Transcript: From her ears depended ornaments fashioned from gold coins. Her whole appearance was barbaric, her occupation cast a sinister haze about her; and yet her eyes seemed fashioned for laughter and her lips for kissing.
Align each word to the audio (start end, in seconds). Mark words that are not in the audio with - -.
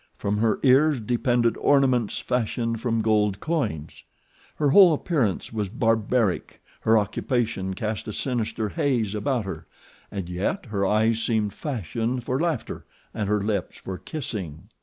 From 0.17 0.37
her 0.39 0.59
ears 0.63 0.99
depended 0.99 1.55
ornaments 1.57 2.17
fashioned 2.17 2.81
from 2.81 3.03
gold 3.03 3.39
coins. 3.39 4.03
Her 4.55 4.71
whole 4.71 4.93
appearance 4.95 5.53
was 5.53 5.69
barbaric, 5.69 6.59
her 6.79 6.97
occupation 6.97 7.75
cast 7.75 8.07
a 8.07 8.13
sinister 8.13 8.69
haze 8.69 9.13
about 9.13 9.45
her; 9.45 9.67
and 10.09 10.27
yet 10.27 10.65
her 10.65 10.87
eyes 10.87 11.21
seemed 11.21 11.53
fashioned 11.53 12.23
for 12.23 12.39
laughter 12.39 12.83
and 13.13 13.29
her 13.29 13.41
lips 13.41 13.77
for 13.77 13.99
kissing. 13.99 14.69